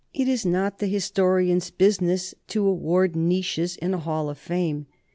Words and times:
It 0.15 0.27
is 0.27 0.47
not 0.47 0.79
the 0.79 0.91
histo 0.91 1.25
rian's 1.37 1.69
business 1.69 2.33
to 2.47 2.65
award 2.65 3.15
niches 3.15 3.75
in 3.77 3.93
a 3.93 3.99
hall 3.99 4.31
of 4.31 4.39
fame. 4.39 4.87